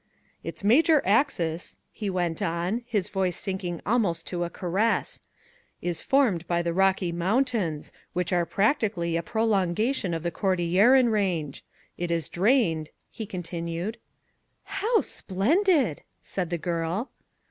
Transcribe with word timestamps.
"Its 0.43 0.63
major 0.63 1.03
axis," 1.05 1.75
he 1.91 2.09
went 2.09 2.41
on, 2.41 2.81
his 2.87 3.07
voice 3.07 3.37
sinking 3.37 3.79
almost 3.85 4.25
to 4.25 4.43
a 4.43 4.49
caress, 4.49 5.21
"is 5.79 6.01
formed 6.01 6.47
by 6.47 6.63
the 6.63 6.73
Rocky 6.73 7.11
Mountains, 7.11 7.91
which 8.13 8.33
are 8.33 8.43
practically 8.43 9.15
a 9.15 9.21
prolongation 9.21 10.15
of 10.15 10.23
the 10.23 10.31
Cordilleran 10.31 11.11
Range. 11.11 11.63
It 11.99 12.09
is 12.09 12.29
drained," 12.29 12.89
he 13.11 13.27
continued 13.27 13.99
"How 14.63 15.01
splendid!" 15.01 16.01
said 16.19 16.49
the 16.49 16.57
girl. 16.57 17.11